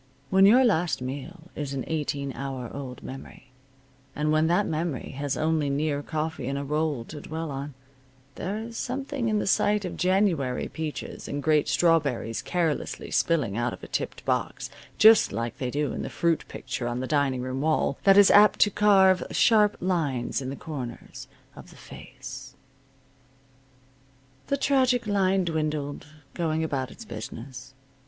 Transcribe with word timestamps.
When 0.31 0.47
your 0.47 0.65
last 0.65 0.99
meal 0.99 1.51
is 1.55 1.75
an 1.75 1.83
eighteen 1.85 2.33
hour 2.33 2.71
old 2.75 3.03
memory, 3.03 3.51
and 4.15 4.31
when 4.31 4.47
that 4.47 4.65
memory 4.65 5.11
has 5.11 5.37
only 5.37 5.69
near 5.69 6.01
coffee 6.01 6.47
and 6.47 6.57
a 6.57 6.63
roll 6.63 7.05
to 7.05 7.21
dwell 7.21 7.51
on, 7.51 7.75
there 8.33 8.57
is 8.57 8.77
something 8.77 9.29
in 9.29 9.37
the 9.37 9.45
sight 9.45 9.85
of 9.85 9.95
January 9.97 10.67
peaches 10.67 11.27
and 11.27 11.43
great 11.43 11.67
strawberries 11.67 12.41
carelessly 12.41 13.11
spilling 13.11 13.55
out 13.55 13.73
of 13.73 13.83
a 13.83 13.87
tipped 13.87 14.25
box, 14.25 14.71
just 14.97 15.31
like 15.31 15.59
they 15.59 15.69
do 15.69 15.91
in 15.93 16.01
the 16.01 16.09
fruit 16.09 16.45
picture 16.47 16.87
on 16.87 16.99
the 16.99 17.05
dining 17.05 17.41
room 17.43 17.61
wall, 17.61 17.99
that 18.03 18.17
is 18.17 18.31
apt 18.31 18.57
to 18.61 18.71
carve 18.71 19.21
sharp 19.29 19.77
lines 19.79 20.41
in 20.41 20.49
the 20.49 20.55
corners 20.55 21.27
of 21.55 21.69
the 21.69 21.75
face. 21.77 22.55
The 24.47 24.57
tragic 24.57 25.05
line 25.05 25.45
dwindled, 25.45 26.07
going 26.33 26.63
about 26.63 26.89
its 26.89 27.05
business. 27.05 27.75